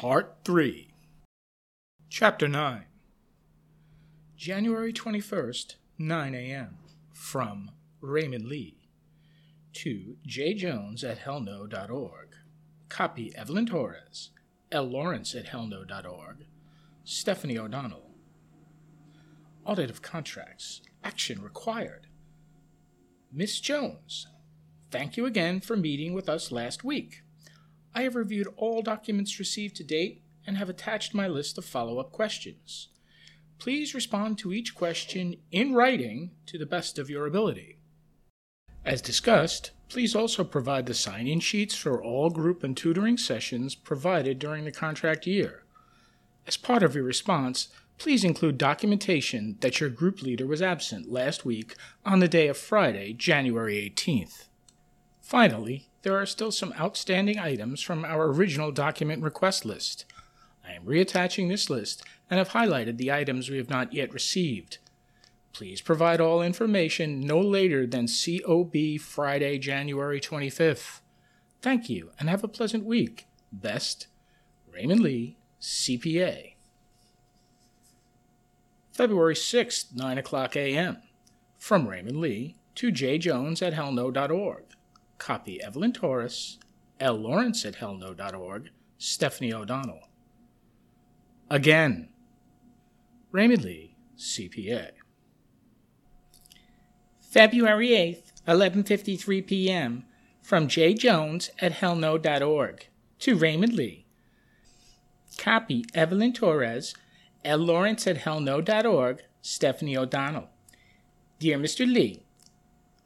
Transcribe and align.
Part 0.00 0.38
3 0.46 0.94
Chapter 2.08 2.48
9 2.48 2.86
January 4.34 4.94
21st, 4.94 5.74
9 5.98 6.34
a.m. 6.34 6.78
From 7.12 7.72
Raymond 8.00 8.46
Lee 8.46 8.88
to 9.74 10.16
J. 10.24 10.54
Jones 10.54 11.04
at 11.04 11.18
hellno.org. 11.18 12.28
Copy 12.88 13.36
Evelyn 13.36 13.66
Torres, 13.66 14.30
L. 14.72 14.84
Lawrence 14.84 15.34
at 15.34 15.48
hellno.org, 15.48 16.46
Stephanie 17.04 17.58
O'Donnell. 17.58 18.10
Audit 19.66 19.90
of 19.90 20.00
contracts. 20.00 20.80
Action 21.04 21.42
required. 21.42 22.06
Miss 23.30 23.60
Jones, 23.60 24.28
thank 24.90 25.18
you 25.18 25.26
again 25.26 25.60
for 25.60 25.76
meeting 25.76 26.14
with 26.14 26.26
us 26.26 26.50
last 26.50 26.84
week. 26.84 27.20
I 27.94 28.02
have 28.02 28.14
reviewed 28.14 28.48
all 28.56 28.82
documents 28.82 29.38
received 29.38 29.76
to 29.76 29.84
date 29.84 30.22
and 30.46 30.56
have 30.56 30.68
attached 30.68 31.14
my 31.14 31.26
list 31.26 31.58
of 31.58 31.64
follow 31.64 31.98
up 31.98 32.12
questions. 32.12 32.88
Please 33.58 33.94
respond 33.94 34.38
to 34.38 34.52
each 34.52 34.74
question 34.74 35.36
in 35.50 35.74
writing 35.74 36.30
to 36.46 36.56
the 36.56 36.66
best 36.66 36.98
of 36.98 37.10
your 37.10 37.26
ability. 37.26 37.78
As 38.84 39.02
discussed, 39.02 39.72
please 39.88 40.14
also 40.14 40.44
provide 40.44 40.86
the 40.86 40.94
sign 40.94 41.26
in 41.26 41.40
sheets 41.40 41.74
for 41.74 42.02
all 42.02 42.30
group 42.30 42.64
and 42.64 42.76
tutoring 42.76 43.18
sessions 43.18 43.74
provided 43.74 44.38
during 44.38 44.64
the 44.64 44.72
contract 44.72 45.26
year. 45.26 45.64
As 46.46 46.56
part 46.56 46.82
of 46.82 46.94
your 46.94 47.04
response, 47.04 47.68
please 47.98 48.24
include 48.24 48.56
documentation 48.56 49.58
that 49.60 49.78
your 49.78 49.90
group 49.90 50.22
leader 50.22 50.46
was 50.46 50.62
absent 50.62 51.12
last 51.12 51.44
week 51.44 51.74
on 52.06 52.20
the 52.20 52.28
day 52.28 52.48
of 52.48 52.56
Friday, 52.56 53.12
January 53.12 53.92
18th. 53.94 54.46
Finally, 55.20 55.89
there 56.02 56.16
are 56.16 56.26
still 56.26 56.50
some 56.50 56.72
outstanding 56.78 57.38
items 57.38 57.80
from 57.82 58.04
our 58.04 58.26
original 58.26 58.72
document 58.72 59.22
request 59.22 59.64
list. 59.64 60.04
I 60.66 60.72
am 60.72 60.84
reattaching 60.84 61.48
this 61.48 61.68
list 61.68 62.02
and 62.30 62.38
have 62.38 62.50
highlighted 62.50 62.96
the 62.96 63.12
items 63.12 63.50
we 63.50 63.58
have 63.58 63.70
not 63.70 63.92
yet 63.92 64.12
received. 64.12 64.78
Please 65.52 65.80
provide 65.80 66.20
all 66.20 66.42
information 66.42 67.20
no 67.20 67.40
later 67.40 67.86
than 67.86 68.06
COB 68.06 68.98
Friday, 69.00 69.58
January 69.58 70.20
25th. 70.20 71.00
Thank 71.60 71.90
you 71.90 72.10
and 72.18 72.28
have 72.28 72.44
a 72.44 72.48
pleasant 72.48 72.84
week. 72.84 73.26
Best, 73.52 74.06
Raymond 74.72 75.00
Lee, 75.00 75.36
CPA. 75.60 76.54
February 78.92 79.34
6th, 79.34 79.94
9 79.94 80.18
o'clock 80.18 80.56
a.m. 80.56 80.98
From 81.58 81.88
Raymond 81.88 82.20
Lee 82.20 82.56
to 82.76 82.90
J. 82.90 83.18
Jones 83.18 83.60
at 83.60 83.74
hellno.org. 83.74 84.64
Copy 85.20 85.62
Evelyn 85.62 85.92
Torres, 85.92 86.58
L. 86.98 87.14
Lawrence 87.14 87.66
at 87.66 87.76
hellno.org, 87.76 88.70
Stephanie 88.96 89.52
O'Donnell. 89.52 90.08
Again, 91.50 92.08
Raymond 93.30 93.62
Lee, 93.62 93.96
CPA. 94.16 94.92
February 97.20 97.90
8th, 97.90 98.32
11:53 98.48 99.46
p.m. 99.46 100.04
from 100.42 100.66
J. 100.66 100.94
Jones 100.94 101.50
at 101.60 101.74
hellno.org 101.74 102.86
to 103.18 103.36
Raymond 103.36 103.74
Lee. 103.74 104.06
Copy 105.36 105.84
Evelyn 105.94 106.32
Torres, 106.32 106.94
L. 107.44 107.58
Lawrence 107.58 108.06
at 108.06 108.20
hellno.org, 108.20 109.22
Stephanie 109.42 109.98
O'Donnell. 109.98 110.48
Dear 111.38 111.58
Mr. 111.58 111.86
Lee, 111.86 112.22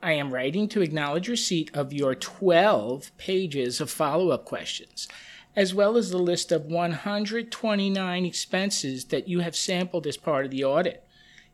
I 0.05 0.13
am 0.13 0.35
writing 0.35 0.69
to 0.69 0.83
acknowledge 0.83 1.29
receipt 1.29 1.75
of 1.75 1.91
your 1.91 2.15
12 2.15 3.17
pages 3.17 3.81
of 3.81 3.91
follow 3.91 4.29
up 4.29 4.45
questions, 4.45 5.09
as 5.57 5.73
well 5.73 5.97
as 5.97 6.11
the 6.11 6.19
list 6.19 6.53
of 6.53 6.67
129 6.67 8.27
expenses 8.27 9.07
that 9.07 9.29
you 9.29 9.41
have 9.41 9.57
sampled 9.57 10.07
as 10.07 10.19
part 10.19 10.45
of 10.45 10.51
the 10.51 10.63
audit. 10.63 11.09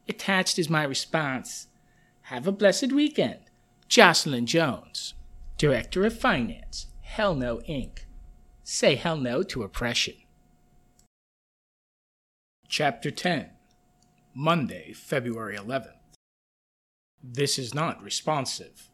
Attached 0.08 0.58
is 0.58 0.68
my 0.68 0.82
response. 0.82 1.68
Have 2.22 2.48
a 2.48 2.52
blessed 2.52 2.90
weekend. 2.90 3.38
Jocelyn 3.86 4.46
Jones, 4.46 5.14
Director 5.56 6.04
of 6.04 6.18
Finance, 6.18 6.88
Hell 7.02 7.36
No 7.36 7.58
Inc. 7.68 8.00
Say 8.64 8.96
hell 8.96 9.16
no 9.16 9.44
to 9.44 9.62
oppression. 9.62 10.14
Chapter 12.68 13.12
10 13.12 13.50
Monday, 14.34 14.92
February 14.92 15.56
11th. 15.56 15.99
This 17.22 17.58
is 17.58 17.74
not 17.74 18.02
responsive. 18.02 18.88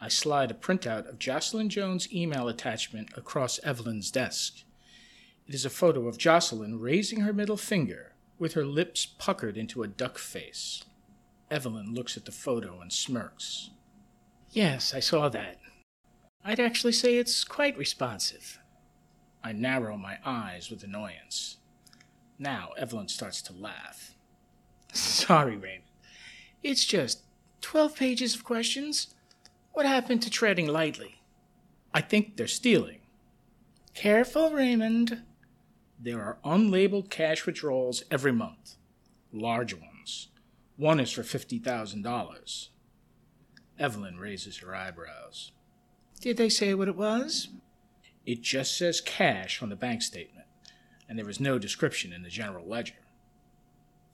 I 0.00 0.08
slide 0.08 0.50
a 0.50 0.54
printout 0.54 1.08
of 1.08 1.18
Jocelyn 1.18 1.68
Jones' 1.68 2.12
email 2.12 2.48
attachment 2.48 3.10
across 3.16 3.60
Evelyn's 3.60 4.10
desk. 4.10 4.64
It 5.46 5.54
is 5.54 5.64
a 5.64 5.70
photo 5.70 6.08
of 6.08 6.18
Jocelyn 6.18 6.80
raising 6.80 7.20
her 7.20 7.32
middle 7.32 7.58
finger, 7.58 8.12
with 8.38 8.54
her 8.54 8.64
lips 8.64 9.06
puckered 9.06 9.56
into 9.56 9.82
a 9.82 9.88
duck 9.88 10.18
face. 10.18 10.84
Evelyn 11.50 11.94
looks 11.94 12.16
at 12.16 12.24
the 12.24 12.32
photo 12.32 12.80
and 12.80 12.92
smirks. 12.92 13.70
Yes, 14.50 14.94
I 14.94 15.00
saw 15.00 15.28
that. 15.28 15.58
I'd 16.44 16.58
actually 16.58 16.92
say 16.92 17.16
it's 17.16 17.44
quite 17.44 17.76
responsive. 17.76 18.58
I 19.44 19.52
narrow 19.52 19.96
my 19.96 20.18
eyes 20.24 20.70
with 20.70 20.82
annoyance. 20.82 21.58
Now 22.38 22.70
Evelyn 22.78 23.08
starts 23.08 23.42
to 23.42 23.52
laugh. 23.52 24.14
Sorry, 24.92 25.56
Raymond. 25.56 25.84
It's 26.62 26.84
just 26.84 27.22
12 27.62 27.96
pages 27.96 28.34
of 28.34 28.44
questions. 28.44 29.14
What 29.72 29.86
happened 29.86 30.22
to 30.22 30.30
treading 30.30 30.66
lightly? 30.68 31.22
I 31.94 32.02
think 32.02 32.36
they're 32.36 32.46
stealing. 32.46 32.98
Careful, 33.94 34.50
Raymond. 34.50 35.22
There 35.98 36.20
are 36.20 36.38
unlabeled 36.44 37.10
cash 37.10 37.46
withdrawals 37.46 38.02
every 38.10 38.32
month, 38.32 38.76
large 39.32 39.74
ones. 39.74 40.28
One 40.76 40.98
is 41.00 41.12
for 41.12 41.22
$50,000. 41.22 42.68
Evelyn 43.78 44.18
raises 44.18 44.58
her 44.58 44.74
eyebrows. 44.74 45.52
Did 46.20 46.36
they 46.36 46.48
say 46.48 46.74
what 46.74 46.88
it 46.88 46.96
was? 46.96 47.48
It 48.26 48.42
just 48.42 48.76
says 48.76 49.00
cash 49.00 49.62
on 49.62 49.68
the 49.68 49.76
bank 49.76 50.02
statement, 50.02 50.46
and 51.08 51.18
there 51.18 51.28
is 51.28 51.40
no 51.40 51.58
description 51.58 52.12
in 52.12 52.22
the 52.22 52.28
general 52.28 52.66
ledger. 52.66 52.94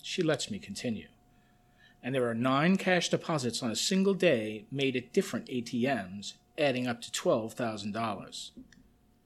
She 0.03 0.23
lets 0.23 0.51
me 0.51 0.59
continue. 0.59 1.09
And 2.03 2.15
there 2.15 2.29
are 2.29 2.35
nine 2.35 2.77
cash 2.77 3.09
deposits 3.09 3.63
on 3.63 3.71
a 3.71 3.77
single 3.77 4.15
day 4.15 4.67
made 4.71 4.97
at 4.97 5.13
different 5.13 5.47
ATMs, 5.47 6.35
adding 6.57 6.87
up 6.87 7.03
to 7.03 7.11
$12,000. 7.11 8.51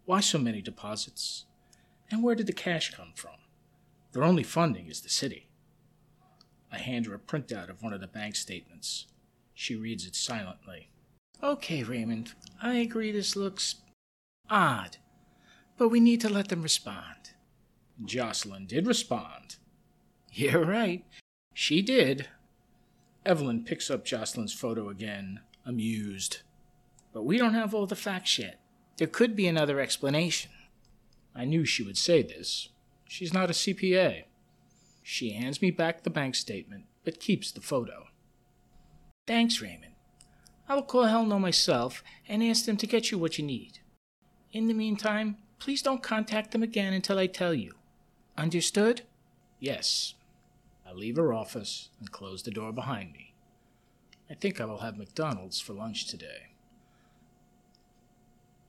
Why 0.04 0.20
so 0.20 0.38
many 0.38 0.62
deposits? 0.62 1.44
And 2.10 2.22
where 2.22 2.34
did 2.34 2.46
the 2.46 2.52
cash 2.52 2.94
come 2.94 3.12
from? 3.14 3.36
Their 4.12 4.24
only 4.24 4.42
funding 4.42 4.88
is 4.88 5.00
the 5.00 5.08
city. 5.08 5.48
I 6.70 6.78
hand 6.78 7.06
her 7.06 7.14
a 7.14 7.18
printout 7.18 7.68
of 7.68 7.82
one 7.82 7.92
of 7.92 8.00
the 8.00 8.06
bank 8.06 8.36
statements. 8.36 9.06
She 9.54 9.76
reads 9.76 10.06
it 10.06 10.16
silently. 10.16 10.90
Okay, 11.42 11.82
Raymond, 11.82 12.32
I 12.62 12.74
agree 12.74 13.12
this 13.12 13.36
looks 13.36 13.76
odd, 14.48 14.96
but 15.76 15.88
we 15.88 16.00
need 16.00 16.20
to 16.22 16.28
let 16.28 16.48
them 16.48 16.62
respond. 16.62 17.32
Jocelyn 18.04 18.66
did 18.66 18.86
respond. 18.86 19.56
You're 20.32 20.64
right. 20.64 21.04
She 21.52 21.82
did. 21.82 22.28
Evelyn 23.24 23.64
picks 23.64 23.90
up 23.90 24.04
Jocelyn's 24.04 24.52
photo 24.52 24.88
again, 24.88 25.40
amused. 25.64 26.38
But 27.12 27.24
we 27.24 27.38
don't 27.38 27.54
have 27.54 27.74
all 27.74 27.86
the 27.86 27.94
facts 27.94 28.38
yet. 28.38 28.60
There 28.96 29.06
could 29.06 29.36
be 29.36 29.46
another 29.46 29.80
explanation. 29.80 30.50
I 31.34 31.44
knew 31.44 31.64
she 31.64 31.82
would 31.82 31.96
say 31.96 32.22
this. 32.22 32.68
She's 33.08 33.32
not 33.32 33.50
a 33.50 33.54
CPA. 33.54 34.24
She 35.02 35.32
hands 35.32 35.62
me 35.62 35.70
back 35.70 36.02
the 36.02 36.10
bank 36.10 36.34
statement, 36.34 36.84
but 37.04 37.20
keeps 37.20 37.52
the 37.52 37.60
photo. 37.60 38.06
Thanks, 39.26 39.60
Raymond. 39.60 39.92
I 40.68 40.74
will 40.74 40.82
call 40.82 41.04
Hell 41.04 41.26
No 41.26 41.38
myself 41.38 42.02
and 42.28 42.42
ask 42.42 42.64
them 42.64 42.76
to 42.78 42.86
get 42.86 43.10
you 43.10 43.18
what 43.18 43.38
you 43.38 43.44
need. 43.44 43.80
In 44.52 44.68
the 44.68 44.74
meantime, 44.74 45.36
please 45.58 45.82
don't 45.82 46.02
contact 46.02 46.50
them 46.50 46.62
again 46.62 46.92
until 46.92 47.18
I 47.18 47.26
tell 47.26 47.54
you. 47.54 47.74
Understood? 48.36 49.02
Yes. 49.60 50.14
I 50.92 50.94
leave 50.94 51.16
her 51.16 51.32
office 51.32 51.88
and 51.98 52.12
close 52.12 52.42
the 52.42 52.50
door 52.50 52.70
behind 52.70 53.12
me. 53.12 53.32
I 54.30 54.34
think 54.34 54.60
I 54.60 54.66
will 54.66 54.80
have 54.80 54.98
McDonald's 54.98 55.58
for 55.58 55.72
lunch 55.72 56.06
today. 56.06 56.48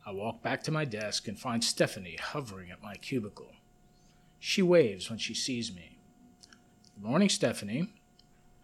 I 0.05 0.11
walk 0.11 0.41
back 0.41 0.63
to 0.63 0.71
my 0.71 0.85
desk 0.85 1.27
and 1.27 1.37
find 1.37 1.63
Stephanie 1.63 2.17
hovering 2.21 2.71
at 2.71 2.81
my 2.81 2.95
cubicle. 2.95 3.53
She 4.39 4.61
waves 4.61 5.09
when 5.09 5.19
she 5.19 5.33
sees 5.33 5.73
me. 5.73 5.97
Good 6.95 7.03
morning, 7.03 7.29
Stephanie. 7.29 7.93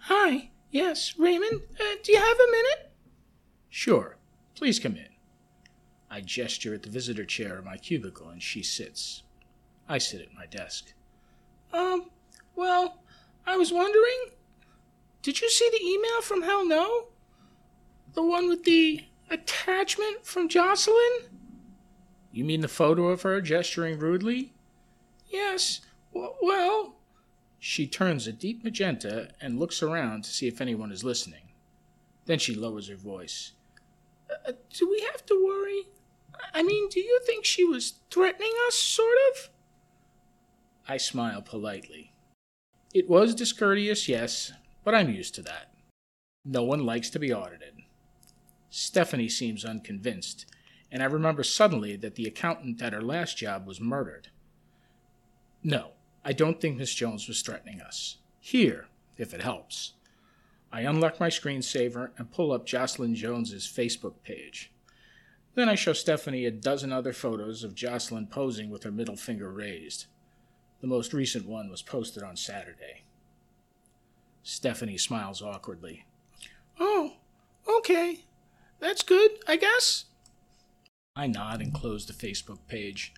Hi. 0.04 0.52
Yes, 0.72 1.16
Raymond. 1.18 1.62
Uh, 1.80 1.96
do 2.04 2.14
you 2.14 2.20
have 2.20 2.38
a 2.40 2.52
minute? 2.52 2.92
Sure. 3.70 4.18
Please 4.56 4.80
come 4.80 4.96
in. 4.96 5.10
I 6.10 6.22
gesture 6.22 6.74
at 6.74 6.84
the 6.84 6.90
visitor 6.90 7.26
chair 7.26 7.58
of 7.58 7.66
my 7.66 7.78
cubicle 7.78 8.30
and 8.30 8.42
she 8.42 8.64
sits. 8.64 9.24
I 9.88 9.98
sit 9.98 10.22
at 10.22 10.34
my 10.34 10.46
desk. 10.46 10.94
Um, 11.74 12.10
well, 12.56 12.99
I 13.50 13.58
was 13.58 13.74
wondering, 13.74 14.30
did 15.24 15.42
you 15.42 15.50
see 15.50 15.68
the 15.72 15.84
email 15.84 16.22
from 16.22 16.44
Hell 16.44 16.68
No? 16.68 17.08
The 18.14 18.22
one 18.22 18.48
with 18.48 18.64
the 18.64 19.04
attachment 19.32 20.24
from 20.24 20.48
Jocelyn? 20.48 21.30
You 22.32 22.46
mean 22.46 22.62
the 22.62 22.68
photo 22.68 23.08
of 23.08 23.24
her 23.24 23.42
gesturing 23.42 23.98
rudely? 23.98 24.54
Yes, 25.28 25.82
well. 26.14 26.98
She 27.58 27.88
turns 27.88 28.28
a 28.28 28.32
deep 28.32 28.64
magenta 28.64 29.30
and 29.42 29.60
looks 29.60 29.82
around 29.82 30.26
to 30.26 30.30
see 30.30 30.48
if 30.48 30.62
anyone 30.62 30.92
is 30.92 31.04
listening. 31.04 31.52
Then 32.26 32.38
she 32.38 32.54
lowers 32.54 32.88
her 32.90 32.96
voice. 32.96 33.54
Uh, 34.30 34.52
do 34.72 34.88
we 34.88 35.02
have 35.12 35.26
to 35.26 35.44
worry? 35.44 35.88
I 36.54 36.62
mean, 36.62 36.88
do 36.90 37.00
you 37.00 37.20
think 37.26 37.46
she 37.46 37.64
was 37.64 37.96
threatening 38.12 38.54
us, 38.68 38.76
sort 38.76 39.18
of? 39.32 39.50
I 40.88 40.98
smile 40.98 41.42
politely. 41.42 42.09
It 42.94 43.08
was 43.08 43.36
discourteous, 43.36 44.10
yes, 44.10 44.52
but 44.84 44.96
I'm 44.96 45.12
used 45.12 45.36
to 45.36 45.44
that. 45.44 45.74
No 46.44 46.64
one 46.64 46.86
likes 46.86 47.12
to 47.12 47.20
be 47.20 47.32
audited. 47.32 47.84
Stephanie 48.72 49.30
seems 49.30 49.64
unconvinced, 49.64 50.48
and 50.92 51.04
I 51.04 51.06
remember 51.06 51.44
suddenly 51.44 51.96
that 51.98 52.16
the 52.16 52.26
accountant 52.26 52.82
at 52.82 52.94
her 52.94 53.02
last 53.02 53.38
job 53.38 53.68
was 53.68 53.80
murdered. 53.80 54.30
No, 55.64 55.92
I 56.26 56.34
don't 56.34 56.60
think 56.60 56.78
Miss 56.78 56.96
Jones 56.96 57.28
was 57.28 57.42
threatening 57.42 57.80
us. 57.80 58.18
Here, 58.40 58.88
if 59.18 59.34
it 59.36 59.42
helps. 59.42 59.94
I 60.72 60.82
unlock 60.82 61.20
my 61.20 61.30
screensaver 61.30 62.10
and 62.18 62.32
pull 62.32 62.52
up 62.52 62.66
Jocelyn 62.66 63.14
Jones's 63.14 63.68
Facebook 63.68 64.16
page. 64.24 64.72
Then 65.54 65.70
I 65.70 65.76
show 65.76 65.94
Stephanie 65.94 66.46
a 66.46 66.52
dozen 66.52 66.92
other 66.92 67.14
photos 67.14 67.64
of 67.64 67.76
Jocelyn 67.76 68.28
posing 68.28 68.70
with 68.70 68.84
her 68.84 68.92
middle 68.92 69.16
finger 69.16 69.52
raised. 69.52 70.06
The 70.82 70.88
most 70.88 71.14
recent 71.14 71.46
one 71.46 71.70
was 71.70 71.82
posted 71.82 72.24
on 72.24 72.36
Saturday. 72.36 73.04
Stephanie 74.44 74.98
smiles 74.98 75.42
awkwardly. 75.42 76.06
Oh, 76.80 77.14
okay. 77.68 78.26
That's 78.80 79.04
good, 79.04 79.32
I 79.48 79.58
guess. 79.58 80.06
I 81.16 81.28
nod 81.28 81.62
and 81.62 81.74
close 81.74 82.06
the 82.06 82.14
Facebook 82.14 82.60
page. 82.68 83.14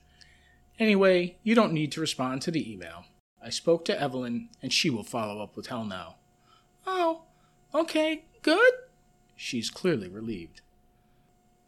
Anyway, 0.79 1.37
you 1.43 1.53
don't 1.53 1.73
need 1.73 1.91
to 1.91 2.01
respond 2.01 2.41
to 2.41 2.51
the 2.51 2.71
email. 2.71 3.05
I 3.43 3.49
spoke 3.49 3.85
to 3.85 3.99
Evelyn, 3.99 4.49
and 4.61 4.73
she 4.73 4.89
will 4.89 5.03
follow 5.03 5.41
up 5.41 5.55
with 5.55 5.67
Hell 5.67 5.85
No. 5.85 6.15
Oh, 6.87 7.23
okay, 7.73 8.25
good. 8.41 8.73
She's 9.35 9.69
clearly 9.69 10.07
relieved. 10.07 10.61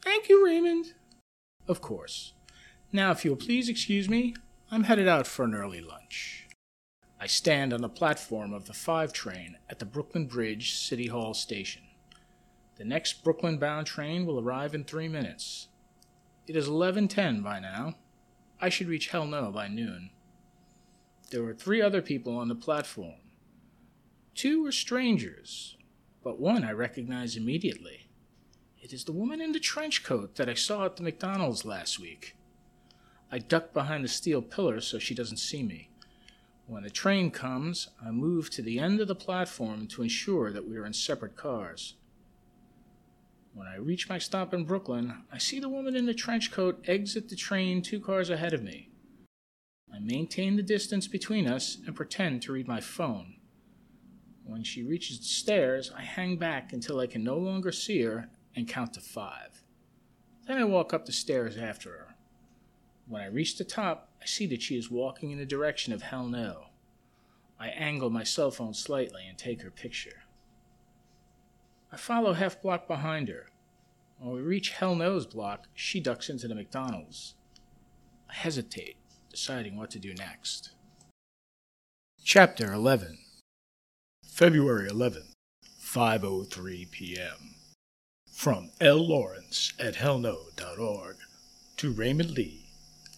Thank 0.01 0.29
you, 0.29 0.43
Raymond. 0.43 0.93
Of 1.67 1.81
course. 1.81 2.33
Now, 2.91 3.11
if 3.11 3.23
you'll 3.23 3.35
please 3.35 3.69
excuse 3.69 4.09
me, 4.09 4.35
I'm 4.73 4.85
headed 4.85 5.07
out 5.07 5.27
for 5.27 5.45
an 5.45 5.53
early 5.53 5.81
lunch. 5.81 6.47
I 7.21 7.27
stand 7.27 7.73
on 7.73 7.81
the 7.81 7.89
platform 7.89 8.53
of 8.53 8.65
the 8.65 8.73
5 8.73 9.13
train 9.13 9.59
at 9.69 9.77
the 9.77 9.85
Brooklyn 9.85 10.25
Bridge 10.25 10.73
City 10.73 11.05
Hall 11.05 11.35
station. 11.35 11.83
The 12.77 12.83
next 12.83 13.23
Brooklyn 13.23 13.59
bound 13.59 13.85
train 13.85 14.25
will 14.25 14.39
arrive 14.39 14.73
in 14.73 14.83
three 14.83 15.07
minutes. 15.07 15.67
It 16.47 16.55
is 16.55 16.67
11:10 16.67 17.43
by 17.43 17.59
now. 17.59 17.99
I 18.59 18.69
should 18.69 18.87
reach 18.87 19.09
Hell 19.09 19.27
No 19.27 19.51
by 19.51 19.67
noon. 19.67 20.09
There 21.29 21.43
were 21.43 21.53
three 21.53 21.79
other 21.79 22.01
people 22.01 22.35
on 22.35 22.47
the 22.47 22.55
platform. 22.55 23.21
Two 24.33 24.63
were 24.63 24.71
strangers, 24.71 25.77
but 26.23 26.39
one 26.39 26.63
I 26.63 26.71
recognize 26.71 27.37
immediately. 27.37 28.09
It 28.81 28.91
is 28.91 29.03
the 29.03 29.13
woman 29.13 29.39
in 29.39 29.51
the 29.51 29.59
trench 29.59 30.03
coat 30.03 30.33
that 30.37 30.49
I 30.49 30.55
saw 30.55 30.85
at 30.85 30.95
the 30.95 31.03
McDonald's 31.03 31.63
last 31.63 31.99
week. 31.99 32.35
I 33.33 33.39
duck 33.39 33.73
behind 33.73 34.03
the 34.03 34.09
steel 34.09 34.43
pillar 34.43 34.79
so 34.79 34.99
she 34.99 35.15
doesn't 35.15 35.37
see 35.37 35.63
me. 35.63 35.89
When 36.67 36.83
the 36.83 36.91
train 36.91 37.31
comes, 37.31 37.87
I 37.99 38.11
move 38.11 38.51
to 38.51 38.61
the 38.61 38.77
end 38.77 39.01
of 39.01 39.07
the 39.07 39.15
platform 39.15 39.87
to 39.87 40.03
ensure 40.03 40.51
that 40.51 40.69
we 40.69 40.77
are 40.77 40.85
in 40.85 40.93
separate 40.93 41.35
cars. 41.35 41.95
When 43.55 43.65
I 43.65 43.77
reach 43.77 44.07
my 44.07 44.19
stop 44.19 44.53
in 44.53 44.65
Brooklyn, 44.65 45.23
I 45.31 45.39
see 45.39 45.59
the 45.59 45.67
woman 45.67 45.95
in 45.95 46.05
the 46.05 46.13
trench 46.13 46.51
coat 46.51 46.83
exit 46.85 47.27
the 47.27 47.35
train 47.35 47.81
two 47.81 47.99
cars 47.99 48.29
ahead 48.29 48.53
of 48.53 48.61
me. 48.61 48.91
I 49.91 49.97
maintain 49.97 50.55
the 50.55 50.61
distance 50.61 51.07
between 51.07 51.47
us 51.47 51.79
and 51.87 51.95
pretend 51.95 52.43
to 52.43 52.53
read 52.53 52.67
my 52.67 52.81
phone. 52.81 53.37
When 54.43 54.63
she 54.63 54.83
reaches 54.83 55.17
the 55.17 55.25
stairs, 55.25 55.91
I 55.97 56.03
hang 56.03 56.37
back 56.37 56.71
until 56.71 56.99
I 56.99 57.07
can 57.07 57.23
no 57.23 57.39
longer 57.39 57.71
see 57.71 58.03
her 58.03 58.29
and 58.55 58.67
count 58.67 58.93
to 58.93 59.01
five. 59.01 59.63
Then 60.45 60.59
I 60.59 60.65
walk 60.65 60.93
up 60.93 61.07
the 61.07 61.11
stairs 61.11 61.57
after 61.57 61.89
her. 61.89 62.12
When 63.07 63.21
I 63.21 63.27
reach 63.27 63.57
the 63.57 63.63
top, 63.63 64.09
I 64.21 64.25
see 64.25 64.45
that 64.47 64.61
she 64.61 64.77
is 64.77 64.89
walking 64.89 65.31
in 65.31 65.37
the 65.37 65.45
direction 65.45 65.93
of 65.93 66.03
Hell 66.03 66.27
No. 66.27 66.67
I 67.59 67.67
angle 67.69 68.09
my 68.09 68.23
cell 68.23 68.51
phone 68.51 68.73
slightly 68.73 69.25
and 69.27 69.37
take 69.37 69.61
her 69.61 69.71
picture. 69.71 70.23
I 71.91 71.97
follow 71.97 72.33
half 72.33 72.61
block 72.61 72.87
behind 72.87 73.29
her. 73.29 73.47
When 74.17 74.33
we 74.33 74.41
reach 74.41 74.69
Hell 74.71 74.95
No's 74.95 75.25
block, 75.25 75.67
she 75.73 75.99
ducks 75.99 76.29
into 76.29 76.47
the 76.47 76.55
McDonald's. 76.55 77.35
I 78.29 78.33
hesitate, 78.33 78.95
deciding 79.29 79.75
what 79.75 79.91
to 79.91 79.99
do 79.99 80.13
next. 80.13 80.71
Chapter 82.23 82.71
11 82.71 83.17
February 84.25 84.89
11th, 84.89 85.33
5.03 85.79 86.89
p.m. 86.89 87.55
From 88.31 88.71
L. 88.81 89.07
Lawrence 89.07 89.73
at 89.77 89.95
hellno.org 89.95 91.17
to 91.77 91.91
Raymond 91.91 92.31
Lee, 92.31 92.62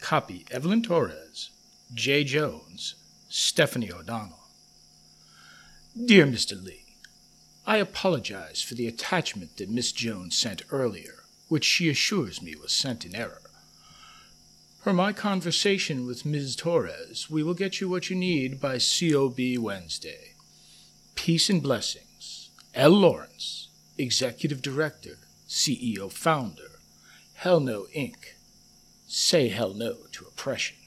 copy 0.06 0.46
Evelyn 0.52 0.84
Torres, 0.84 1.50
J. 1.92 2.24
Jones, 2.24 2.94
Stephanie 3.28 3.92
O'Donnell. 3.92 4.38
Dear 6.06 6.28
Mr. 6.28 6.64
Lee, 6.64 6.86
I 7.66 7.78
apologize 7.78 8.62
for 8.62 8.76
the 8.76 8.88
attachment 8.88 9.58
that 9.58 9.68
Miss 9.68 9.92
Jones 9.92 10.38
sent 10.38 10.62
earlier, 10.70 11.24
which 11.48 11.66
she 11.66 11.90
assures 11.90 12.40
me 12.40 12.54
was 12.56 12.72
sent 12.72 13.04
in 13.04 13.16
error. 13.16 13.42
Per 14.84 14.94
my 14.94 15.12
conversation 15.12 16.06
with 16.06 16.24
Ms. 16.24 16.56
Torres, 16.56 17.28
we 17.32 17.42
will 17.42 17.56
get 17.56 17.82
you 17.82 17.90
what 17.90 18.08
you 18.08 18.16
need 18.16 18.62
by 18.62 18.78
COB 18.78 19.58
Wednesday. 19.58 20.36
Peace 21.16 21.50
and 21.50 21.64
blessings. 21.64 22.52
L. 22.76 22.92
Lawrence, 22.92 23.70
Executive 23.98 24.62
Director, 24.62 25.18
CEO 25.50 26.12
Founder, 26.12 26.78
Hell 27.34 27.60
No 27.60 27.88
Inc. 27.98 28.35
Say 29.08 29.50
hell 29.50 29.74
no 29.74 29.96
to 30.14 30.26
oppression. 30.26 30.78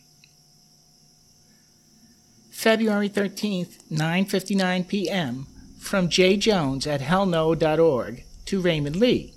February 2.50 3.08
13th, 3.08 3.78
9:59 3.90 4.88
p.m 4.88 5.46
from 5.78 6.08
J. 6.08 6.36
Jones 6.36 6.86
at 6.86 7.00
hellno.org 7.00 8.24
to 8.44 8.60
Raymond 8.60 8.96
Lee. 8.96 9.34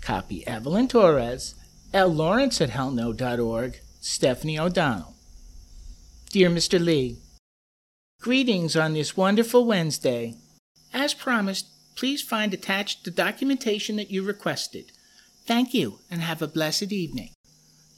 Copy 0.00 0.46
Evelyn 0.46 0.88
Torres, 0.88 1.54
L. 1.92 2.08
Lawrence 2.08 2.60
at 2.60 2.70
hellno.org, 2.70 3.80
Stephanie 4.00 4.58
O'Donnell. 4.58 5.14
Dear 6.30 6.48
Mr. 6.48 6.82
Lee, 6.82 7.18
Greetings 8.20 8.76
on 8.76 8.92
this 8.92 9.16
wonderful 9.16 9.64
Wednesday. 9.64 10.34
As 10.92 11.14
promised, 11.14 11.66
please 11.96 12.22
find 12.22 12.52
attached 12.52 13.04
the 13.04 13.10
documentation 13.10 13.96
that 13.96 14.10
you 14.10 14.22
requested. 14.22 14.92
Thank 15.46 15.72
you 15.72 16.00
and 16.10 16.20
have 16.20 16.42
a 16.42 16.46
blessed 16.46 16.92
evening. 16.92 17.30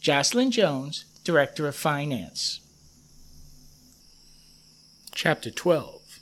Jocelyn 0.02 0.50
Jones, 0.50 1.04
Director 1.22 1.68
of 1.68 1.76
Finance. 1.76 2.58
Chapter 5.14 5.48
12 5.48 6.18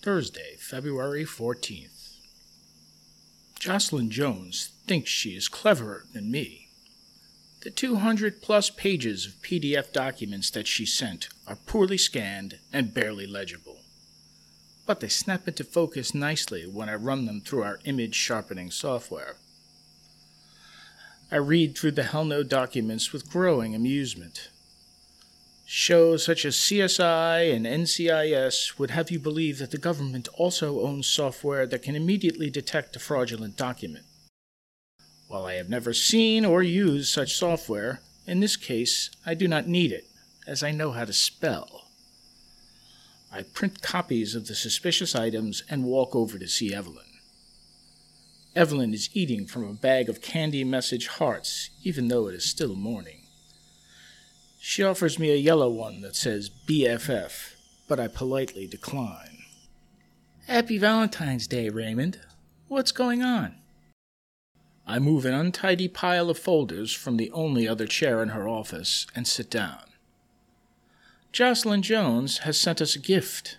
Thursday, 0.00 0.54
February 0.60 1.24
14th. 1.24 2.18
Jocelyn 3.58 4.12
Jones 4.12 4.70
thinks 4.86 5.10
she 5.10 5.30
is 5.30 5.48
cleverer 5.48 6.04
than 6.12 6.30
me. 6.30 6.68
The 7.62 7.70
200 7.70 8.40
plus 8.40 8.70
pages 8.70 9.26
of 9.26 9.42
PDF 9.42 9.92
documents 9.92 10.48
that 10.52 10.68
she 10.68 10.86
sent 10.86 11.30
are 11.48 11.58
poorly 11.66 11.98
scanned 11.98 12.60
and 12.72 12.94
barely 12.94 13.26
legible. 13.26 13.78
But 14.86 15.00
they 15.00 15.08
snap 15.08 15.48
into 15.48 15.64
focus 15.64 16.14
nicely 16.14 16.64
when 16.64 16.88
I 16.88 16.94
run 16.94 17.26
them 17.26 17.40
through 17.40 17.64
our 17.64 17.80
image 17.84 18.14
sharpening 18.14 18.70
software. 18.70 19.34
I 21.32 21.36
read 21.36 21.78
through 21.78 21.92
the 21.92 22.02
Hell 22.02 22.24
No 22.24 22.42
documents 22.42 23.12
with 23.12 23.30
growing 23.30 23.72
amusement. 23.72 24.48
Shows 25.64 26.24
such 26.24 26.44
as 26.44 26.56
CSI 26.56 27.54
and 27.54 27.64
NCIS 27.64 28.80
would 28.80 28.90
have 28.90 29.12
you 29.12 29.20
believe 29.20 29.58
that 29.58 29.70
the 29.70 29.78
government 29.78 30.26
also 30.34 30.80
owns 30.80 31.06
software 31.06 31.68
that 31.68 31.82
can 31.82 31.94
immediately 31.94 32.50
detect 32.50 32.96
a 32.96 32.98
fraudulent 32.98 33.56
document. 33.56 34.04
While 35.28 35.46
I 35.46 35.54
have 35.54 35.68
never 35.68 35.94
seen 35.94 36.44
or 36.44 36.64
used 36.64 37.12
such 37.12 37.36
software, 37.36 38.00
in 38.26 38.40
this 38.40 38.56
case 38.56 39.10
I 39.24 39.34
do 39.34 39.46
not 39.46 39.68
need 39.68 39.92
it, 39.92 40.08
as 40.48 40.64
I 40.64 40.72
know 40.72 40.90
how 40.90 41.04
to 41.04 41.12
spell. 41.12 41.86
I 43.30 43.44
print 43.44 43.82
copies 43.82 44.34
of 44.34 44.48
the 44.48 44.56
suspicious 44.56 45.14
items 45.14 45.62
and 45.70 45.84
walk 45.84 46.16
over 46.16 46.36
to 46.36 46.48
see 46.48 46.74
Evelyn. 46.74 47.09
Evelyn 48.56 48.92
is 48.92 49.10
eating 49.14 49.46
from 49.46 49.64
a 49.64 49.74
bag 49.74 50.08
of 50.08 50.20
candy 50.20 50.64
message 50.64 51.06
hearts, 51.06 51.70
even 51.84 52.08
though 52.08 52.26
it 52.28 52.34
is 52.34 52.44
still 52.44 52.74
morning. 52.74 53.26
She 54.58 54.82
offers 54.82 55.18
me 55.18 55.30
a 55.30 55.36
yellow 55.36 55.70
one 55.70 56.00
that 56.00 56.16
says 56.16 56.50
BFF, 56.66 57.54
but 57.88 58.00
I 58.00 58.08
politely 58.08 58.66
decline. 58.66 59.38
Happy 60.46 60.78
Valentine's 60.78 61.46
Day, 61.46 61.68
Raymond. 61.68 62.20
What's 62.68 62.92
going 62.92 63.22
on? 63.22 63.54
I 64.86 64.98
move 64.98 65.24
an 65.24 65.34
untidy 65.34 65.86
pile 65.86 66.28
of 66.28 66.38
folders 66.38 66.92
from 66.92 67.16
the 67.16 67.30
only 67.30 67.68
other 67.68 67.86
chair 67.86 68.22
in 68.22 68.30
her 68.30 68.48
office 68.48 69.06
and 69.14 69.26
sit 69.26 69.48
down. 69.48 69.84
Jocelyn 71.32 71.82
Jones 71.82 72.38
has 72.38 72.58
sent 72.58 72.80
us 72.80 72.96
a 72.96 72.98
gift. 72.98 73.58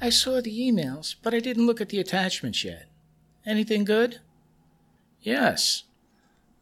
I 0.00 0.10
saw 0.10 0.40
the 0.40 0.56
emails, 0.56 1.16
but 1.22 1.34
I 1.34 1.40
didn't 1.40 1.66
look 1.66 1.80
at 1.80 1.88
the 1.88 1.98
attachments 1.98 2.62
yet. 2.62 2.87
Anything 3.48 3.84
good? 3.84 4.20
Yes. 5.22 5.84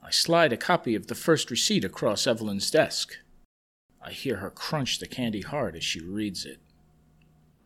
I 0.01 0.13
slide 0.13 0.53
a 0.53 0.57
copy 0.57 0.95
of 0.95 1.09
the 1.09 1.17
first 1.17 1.51
receipt 1.51 1.85
across 1.85 2.29
Evelyn's 2.29 2.71
desk. 2.71 3.17
I 4.01 4.13
hear 4.13 4.37
her 4.37 4.51
crunch 4.51 5.01
the 5.01 5.09
candy 5.09 5.41
hard 5.41 5.75
as 5.75 5.83
she 5.83 6.01
reads 6.01 6.47
it. 6.47 6.61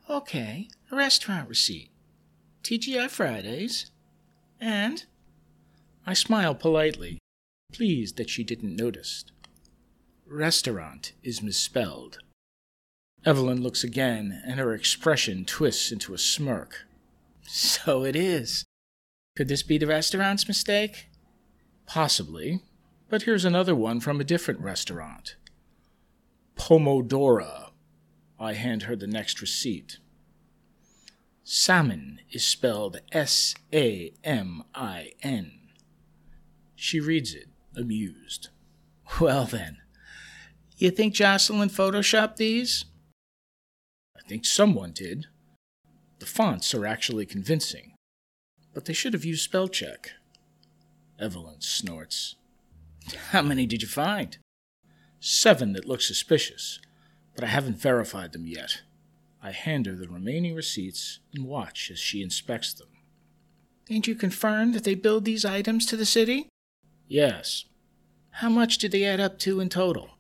Okay, 0.08 0.68
a 0.90 0.96
restaurant 0.96 1.50
receipt. 1.50 1.90
TGI 2.62 3.10
Fridays. 3.10 3.90
And? 4.58 5.04
I 6.06 6.14
smile 6.14 6.54
politely, 6.54 7.18
pleased 7.74 8.16
that 8.16 8.30
she 8.30 8.42
didn't 8.42 8.74
notice. 8.74 9.26
Restaurant 10.26 11.12
is 11.22 11.42
misspelled. 11.42 12.20
Evelyn 13.26 13.60
looks 13.60 13.84
again, 13.84 14.40
and 14.46 14.58
her 14.58 14.72
expression 14.72 15.44
twists 15.44 15.92
into 15.92 16.14
a 16.14 16.18
smirk. 16.18 16.86
So 17.42 18.02
it 18.02 18.16
is. 18.16 18.64
Could 19.40 19.48
this 19.48 19.62
be 19.62 19.78
the 19.78 19.86
restaurant's 19.86 20.46
mistake? 20.46 21.08
Possibly, 21.86 22.60
but 23.08 23.22
here's 23.22 23.46
another 23.46 23.74
one 23.74 23.98
from 23.98 24.20
a 24.20 24.24
different 24.24 24.60
restaurant. 24.60 25.36
Pomodora. 26.56 27.70
I 28.38 28.52
hand 28.52 28.82
her 28.82 28.94
the 28.94 29.06
next 29.06 29.40
receipt. 29.40 29.96
Salmon 31.42 32.20
is 32.30 32.44
spelled 32.44 33.00
S 33.12 33.54
A 33.72 34.12
M 34.22 34.64
I 34.74 35.12
N. 35.22 35.52
She 36.76 37.00
reads 37.00 37.32
it, 37.32 37.48
amused. 37.74 38.50
Well 39.22 39.46
then, 39.46 39.78
you 40.76 40.90
think 40.90 41.14
Jocelyn 41.14 41.70
photoshopped 41.70 42.36
these? 42.36 42.84
I 44.14 44.20
think 44.28 44.44
someone 44.44 44.92
did. 44.92 45.28
The 46.18 46.26
fonts 46.26 46.74
are 46.74 46.84
actually 46.84 47.24
convincing, 47.24 47.89
but 48.74 48.84
they 48.84 48.92
should 48.92 49.12
have 49.12 49.24
used 49.24 49.42
spell 49.42 49.68
check. 49.68 50.12
Evelyn 51.18 51.60
snorts. 51.60 52.36
How 53.30 53.42
many 53.42 53.66
did 53.66 53.82
you 53.82 53.88
find? 53.88 54.38
Seven 55.20 55.72
that 55.74 55.86
look 55.86 56.00
suspicious, 56.00 56.80
but 57.34 57.44
I 57.44 57.48
haven't 57.48 57.78
verified 57.78 58.32
them 58.32 58.46
yet. 58.46 58.82
I 59.42 59.52
hand 59.52 59.86
her 59.86 59.94
the 59.94 60.08
remaining 60.08 60.54
receipts 60.54 61.18
and 61.34 61.44
watch 61.44 61.90
as 61.90 61.98
she 61.98 62.22
inspects 62.22 62.72
them. 62.72 62.88
Ain't 63.90 64.06
you 64.06 64.14
confirmed 64.14 64.74
that 64.74 64.84
they 64.84 64.94
billed 64.94 65.24
these 65.24 65.44
items 65.44 65.86
to 65.86 65.96
the 65.96 66.06
city? 66.06 66.48
Yes. 67.08 67.64
How 68.34 68.48
much 68.48 68.78
did 68.78 68.92
they 68.92 69.04
add 69.04 69.18
up 69.20 69.38
to 69.40 69.60
in 69.60 69.68
total? 69.68 70.10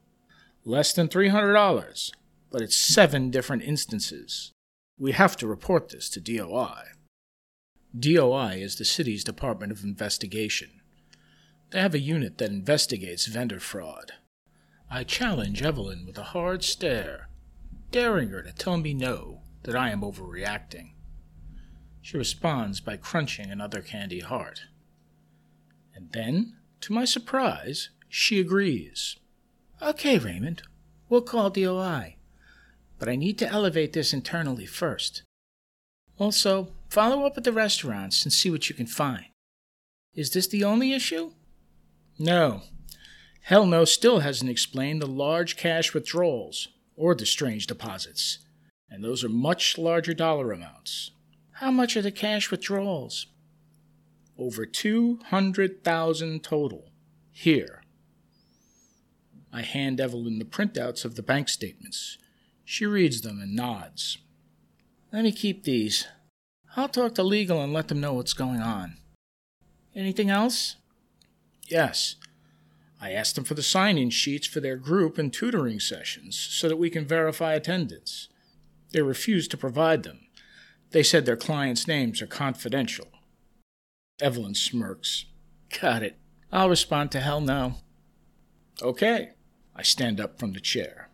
Less 0.64 0.92
than 0.92 1.08
$300, 1.08 2.10
but 2.50 2.62
it's 2.62 2.76
seven 2.76 3.30
different 3.30 3.62
instances. 3.62 4.52
We 4.98 5.12
have 5.12 5.36
to 5.38 5.46
report 5.46 5.90
this 5.90 6.10
to 6.10 6.20
DOI. 6.20 6.82
DOI 7.98 8.58
is 8.60 8.76
the 8.76 8.84
city's 8.84 9.24
Department 9.24 9.72
of 9.72 9.82
Investigation. 9.82 10.80
They 11.70 11.80
have 11.80 11.94
a 11.94 11.98
unit 11.98 12.38
that 12.38 12.50
investigates 12.50 13.26
vendor 13.26 13.58
fraud. 13.58 14.12
I 14.88 15.02
challenge 15.02 15.62
Evelyn 15.62 16.06
with 16.06 16.16
a 16.16 16.24
hard 16.24 16.62
stare, 16.62 17.28
daring 17.90 18.28
her 18.28 18.42
to 18.42 18.52
tell 18.52 18.76
me 18.76 18.94
no, 18.94 19.42
that 19.64 19.74
I 19.74 19.90
am 19.90 20.02
overreacting. 20.02 20.92
She 22.00 22.16
responds 22.16 22.80
by 22.80 22.96
crunching 22.96 23.50
another 23.50 23.82
candy 23.82 24.20
heart. 24.20 24.62
And 25.94 26.12
then, 26.12 26.56
to 26.82 26.92
my 26.92 27.04
surprise, 27.04 27.90
she 28.08 28.40
agrees. 28.40 29.16
Okay, 29.82 30.18
Raymond, 30.18 30.62
we'll 31.08 31.22
call 31.22 31.50
DOI. 31.50 32.16
But 32.98 33.08
I 33.08 33.16
need 33.16 33.38
to 33.38 33.48
elevate 33.48 33.92
this 33.92 34.12
internally 34.12 34.66
first. 34.66 35.22
Also, 36.18 36.72
follow 36.90 37.24
up 37.24 37.38
at 37.38 37.44
the 37.44 37.52
restaurants 37.52 38.24
and 38.24 38.32
see 38.32 38.50
what 38.50 38.68
you 38.68 38.74
can 38.74 38.86
find. 38.86 39.26
Is 40.14 40.30
this 40.30 40.46
the 40.46 40.64
only 40.64 40.92
issue? 40.92 41.32
No, 42.18 42.62
Hell 43.42 43.66
no 43.66 43.84
still 43.84 44.20
hasn't 44.20 44.50
explained 44.50 45.02
the 45.02 45.06
large 45.06 45.56
cash 45.56 45.92
withdrawals 45.92 46.68
or 46.96 47.14
the 47.14 47.26
strange 47.26 47.66
deposits, 47.66 48.38
and 48.88 49.02
those 49.02 49.24
are 49.24 49.28
much 49.28 49.78
larger 49.78 50.14
dollar 50.14 50.52
amounts. 50.52 51.10
How 51.54 51.70
much 51.70 51.96
are 51.96 52.02
the 52.02 52.12
cash 52.12 52.50
withdrawals? 52.50 53.26
Over 54.38 54.64
200,000 54.66 56.42
total. 56.42 56.92
Here. 57.32 57.82
I 59.52 59.62
hand 59.62 60.00
Evelyn 60.00 60.38
the 60.38 60.44
printouts 60.44 61.04
of 61.04 61.16
the 61.16 61.22
bank 61.22 61.48
statements. 61.48 62.18
She 62.64 62.86
reads 62.86 63.22
them 63.22 63.40
and 63.40 63.56
nods. 63.56 64.18
Let 65.12 65.24
me 65.24 65.32
keep 65.32 65.64
these. 65.64 66.06
I'll 66.76 66.88
talk 66.88 67.14
to 67.16 67.22
legal 67.22 67.62
and 67.62 67.72
let 67.72 67.88
them 67.88 68.00
know 68.00 68.14
what's 68.14 68.32
going 68.32 68.60
on. 68.60 68.96
Anything 69.94 70.30
else? 70.30 70.76
Yes. 71.66 72.16
I 73.00 73.12
asked 73.12 73.34
them 73.34 73.44
for 73.44 73.54
the 73.54 73.62
sign 73.62 73.98
in 73.98 74.10
sheets 74.10 74.46
for 74.46 74.60
their 74.60 74.76
group 74.76 75.18
and 75.18 75.32
tutoring 75.32 75.80
sessions 75.80 76.38
so 76.38 76.68
that 76.68 76.76
we 76.76 76.90
can 76.90 77.06
verify 77.06 77.54
attendance. 77.54 78.28
They 78.92 79.02
refused 79.02 79.50
to 79.52 79.56
provide 79.56 80.02
them. 80.02 80.20
They 80.90 81.02
said 81.02 81.24
their 81.24 81.36
clients' 81.36 81.88
names 81.88 82.20
are 82.20 82.26
confidential. 82.26 83.08
Evelyn 84.20 84.54
smirks. 84.54 85.24
Got 85.80 86.02
it. 86.02 86.18
I'll 86.52 86.68
respond 86.68 87.10
to 87.12 87.20
hell 87.20 87.40
no. 87.40 87.76
Okay. 88.82 89.30
I 89.74 89.82
stand 89.82 90.20
up 90.20 90.38
from 90.38 90.52
the 90.52 90.60
chair. 90.60 91.08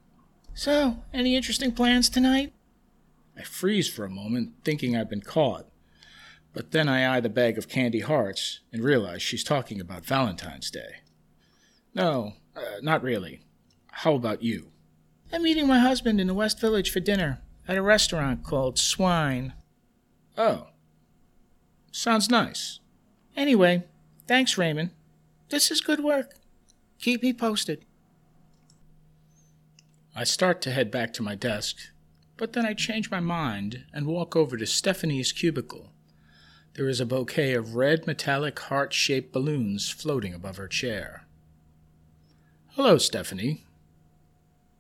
So, 0.55 1.05
any 1.13 1.37
interesting 1.37 1.73
plans 1.73 2.09
tonight? 2.09 2.53
I 3.37 3.43
freeze 3.43 3.89
for 3.89 4.05
a 4.05 4.11
moment, 4.11 4.53
thinking 4.65 4.97
I've 4.97 5.11
been 5.11 5.21
caught. 5.21 5.67
But 6.53 6.71
then 6.71 6.89
I 6.89 7.17
eye 7.17 7.21
the 7.21 7.29
bag 7.29 7.59
of 7.59 7.69
candy 7.69 8.01
hearts 8.01 8.61
and 8.73 8.83
realize 8.83 9.21
she's 9.21 9.45
talking 9.45 9.81
about 9.81 10.07
Valentine's 10.07 10.71
Day. 10.71 11.01
No, 11.95 12.33
uh, 12.57 12.81
not 12.83 13.03
really. 13.03 13.43
How 13.91 14.15
about 14.15 14.43
you? 14.43 14.71
I'm 15.33 15.43
meeting 15.43 15.67
my 15.67 15.81
husband 15.81 16.21
in 16.21 16.27
the 16.27 16.35
West 16.35 16.61
Village 16.61 16.91
for 16.91 17.01
dinner 17.01 17.41
at 17.69 17.77
a 17.77 17.83
restaurant 17.83 18.43
called 18.43 18.79
Swine. 18.79 19.53
Oh. 20.39 20.69
Sounds 21.93 22.31
nice. 22.31 22.81
Anyway, 23.37 23.85
thanks, 24.27 24.57
Raymond. 24.57 24.91
This 25.49 25.71
is 25.71 25.81
good 25.81 26.03
work. 26.03 26.35
Keep 27.01 27.23
me 27.23 27.33
posted. 27.33 27.85
I 30.15 30.25
start 30.25 30.63
to 30.63 30.71
head 30.71 30.91
back 30.91 31.13
to 31.15 31.23
my 31.23 31.35
desk, 31.35 31.77
but 32.37 32.53
then 32.53 32.67
I 32.67 32.75
change 32.75 33.11
my 33.11 33.21
mind 33.21 33.85
and 33.93 34.07
walk 34.07 34.37
over 34.37 34.57
to 34.57 34.67
Stephanie's 34.67 35.33
cubicle. 35.33 35.93
There 36.75 36.89
is 36.89 37.01
a 37.01 37.07
bouquet 37.07 37.55
of 37.55 37.75
red 37.75 38.07
metallic 38.07 38.59
heart 38.59 38.93
shaped 38.93 39.33
balloons 39.33 39.89
floating 39.89 40.35
above 40.35 40.59
her 40.59 40.69
chair. 40.69 41.25
Hello, 42.73 42.99
Stephanie. 42.99 43.65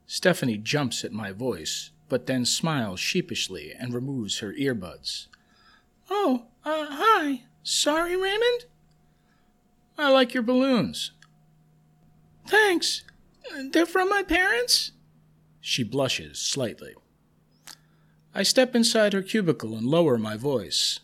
Stephanie 0.06 0.58
jumps 0.58 1.04
at 1.04 1.12
my 1.12 1.32
voice, 1.32 1.90
but 2.10 2.26
then 2.26 2.44
smiles 2.44 3.00
sheepishly 3.00 3.72
and 3.72 3.94
removes 3.94 4.40
her 4.40 4.52
earbuds. 4.52 5.28
Oh, 6.10 6.44
uh, 6.64 6.86
hi. 6.90 7.44
Sorry, 7.62 8.14
Raymond? 8.14 8.66
I 9.96 10.10
like 10.10 10.34
your 10.34 10.42
balloons. 10.42 11.12
Thanks. 12.46 13.02
They're 13.72 13.86
from 13.86 14.10
my 14.10 14.22
parents? 14.22 14.92
She 15.60 15.82
blushes 15.82 16.38
slightly. 16.38 16.94
I 18.38 18.42
step 18.42 18.74
inside 18.74 19.14
her 19.14 19.22
cubicle 19.22 19.74
and 19.74 19.86
lower 19.86 20.18
my 20.18 20.36
voice. 20.36 21.00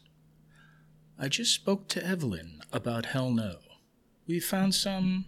I 1.19 1.29
just 1.29 1.55
spoke 1.55 1.89
to 1.89 2.07
Evelyn 2.07 2.61
about 2.71 3.07
Hell 3.07 3.31
No. 3.31 3.57
We 4.27 4.39
found 4.39 4.75
some 4.75 5.25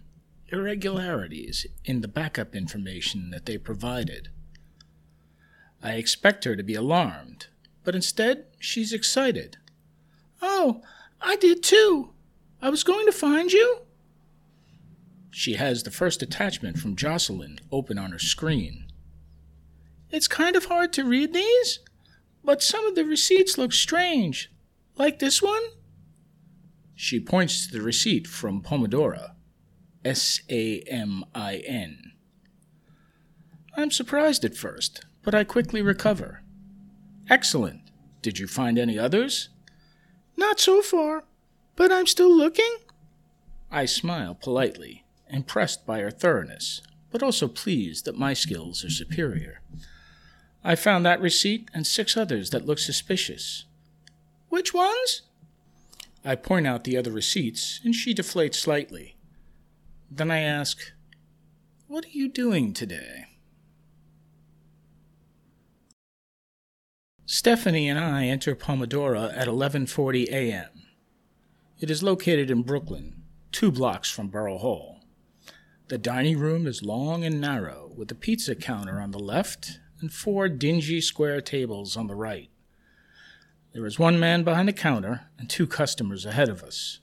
irregularities 0.49 1.65
in 1.83 2.01
the 2.01 2.07
backup 2.07 2.53
information 2.55 3.31
that 3.31 3.47
they 3.47 3.57
provided. 3.57 4.29
I 5.81 5.93
expect 5.93 6.43
her 6.43 6.55
to 6.55 6.61
be 6.61 6.75
alarmed, 6.75 7.47
but 7.83 7.95
instead 7.95 8.45
she's 8.59 8.93
excited. 8.93 9.57
Oh, 10.43 10.83
I 11.19 11.37
did 11.37 11.63
too. 11.63 12.11
I 12.61 12.69
was 12.69 12.83
going 12.83 13.07
to 13.07 13.11
find 13.11 13.51
you. 13.51 13.79
She 15.31 15.53
has 15.53 15.81
the 15.81 15.89
first 15.89 16.21
attachment 16.21 16.77
from 16.77 16.95
Jocelyn 16.95 17.57
open 17.71 17.97
on 17.97 18.11
her 18.11 18.19
screen. 18.19 18.91
It's 20.11 20.27
kind 20.27 20.55
of 20.55 20.65
hard 20.65 20.93
to 20.93 21.03
read 21.03 21.33
these, 21.33 21.79
but 22.45 22.63
some 22.63 22.85
of 22.85 22.95
the 22.95 23.03
receipts 23.03 23.57
look 23.57 23.73
strange. 23.73 24.51
Like 24.97 25.19
this 25.19 25.41
one? 25.41 25.63
She 26.93 27.19
points 27.19 27.67
to 27.67 27.73
the 27.73 27.81
receipt 27.81 28.27
from 28.27 28.61
Pomodora. 28.61 29.31
S 30.05 30.41
A 30.49 30.81
M 30.81 31.25
I 31.33 31.55
N. 31.65 32.13
I'm 33.75 33.91
surprised 33.91 34.45
at 34.45 34.55
first, 34.55 35.03
but 35.23 35.35
I 35.35 35.43
quickly 35.43 35.81
recover. 35.81 36.43
Excellent. 37.29 37.81
Did 38.21 38.39
you 38.39 38.47
find 38.47 38.77
any 38.77 38.97
others? 38.97 39.49
Not 40.37 40.59
so 40.59 40.81
far, 40.81 41.25
but 41.75 41.91
I'm 41.91 42.07
still 42.07 42.33
looking. 42.33 42.77
I 43.71 43.85
smile 43.85 44.35
politely, 44.35 45.05
impressed 45.29 45.85
by 45.85 45.99
her 45.99 46.11
thoroughness, 46.11 46.81
but 47.11 47.23
also 47.23 47.47
pleased 47.47 48.05
that 48.05 48.17
my 48.17 48.33
skills 48.33 48.85
are 48.85 48.89
superior. 48.89 49.61
I 50.67 50.73
found 50.73 51.05
that 51.05 51.21
receipt 51.21 51.69
and 51.75 51.85
six 51.85 52.17
others 52.17 52.49
that 52.49 52.65
look 52.65 52.79
suspicious. 52.79 53.65
Which 54.49 54.73
ones? 54.73 55.21
I 56.25 56.33
point 56.33 56.65
out 56.65 56.85
the 56.85 56.97
other 56.97 57.11
receipts, 57.11 57.79
and 57.83 57.93
she 57.93 58.15
deflates 58.15 58.55
slightly. 58.55 59.15
Then 60.09 60.31
I 60.31 60.39
ask, 60.39 60.79
What 61.85 62.05
are 62.05 62.17
you 62.17 62.27
doing 62.27 62.73
today? 62.73 63.25
Stephanie 67.27 67.87
and 67.87 67.99
I 67.99 68.25
enter 68.25 68.55
Pomodora 68.55 69.37
at 69.37 69.47
11:40 69.47 70.29
a.m. 70.29 70.69
It 71.79 71.91
is 71.91 72.01
located 72.01 72.49
in 72.49 72.63
Brooklyn, 72.63 73.21
2 73.51 73.71
blocks 73.71 74.09
from 74.09 74.29
Borough 74.29 74.57
Hall. 74.57 75.01
The 75.89 75.99
dining 75.99 76.39
room 76.39 76.65
is 76.65 76.81
long 76.81 77.23
and 77.23 77.39
narrow, 77.39 77.91
with 77.95 78.09
a 78.09 78.15
pizza 78.15 78.55
counter 78.55 78.99
on 78.99 79.11
the 79.11 79.19
left 79.19 79.79
and 80.05 80.13
four 80.13 80.47
dingy 80.47 81.01
square 81.01 81.41
tables 81.41 81.97
on 81.97 82.05
the 82.05 82.13
right. 82.13 82.51
There 83.73 83.87
is 83.87 83.97
one 83.97 84.19
man 84.19 84.43
behind 84.43 84.67
the 84.67 84.73
counter 84.73 85.21
and 85.39 85.49
two 85.49 85.65
customers 85.65 86.27
ahead 86.27 86.47
of 86.47 86.61
us. 86.61 86.99